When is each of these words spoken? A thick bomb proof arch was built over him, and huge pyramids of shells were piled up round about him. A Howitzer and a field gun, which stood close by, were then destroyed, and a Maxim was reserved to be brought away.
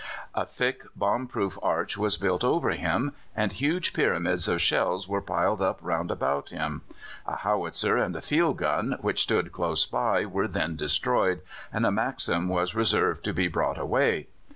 A 0.33 0.47
thick 0.47 0.81
bomb 0.95 1.27
proof 1.27 1.59
arch 1.61 1.95
was 1.95 2.17
built 2.17 2.43
over 2.43 2.71
him, 2.71 3.13
and 3.35 3.51
huge 3.51 3.93
pyramids 3.93 4.47
of 4.47 4.59
shells 4.59 5.07
were 5.07 5.21
piled 5.21 5.61
up 5.61 5.77
round 5.79 6.09
about 6.09 6.49
him. 6.49 6.81
A 7.27 7.35
Howitzer 7.35 7.97
and 7.99 8.15
a 8.15 8.21
field 8.21 8.57
gun, 8.57 8.97
which 9.01 9.21
stood 9.21 9.51
close 9.51 9.85
by, 9.85 10.25
were 10.25 10.47
then 10.47 10.75
destroyed, 10.75 11.41
and 11.71 11.85
a 11.85 11.91
Maxim 11.91 12.49
was 12.49 12.73
reserved 12.73 13.23
to 13.25 13.31
be 13.35 13.47
brought 13.47 13.77
away. 13.77 14.27